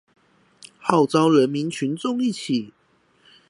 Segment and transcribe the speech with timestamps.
[0.79, 2.73] 號召人民群眾一起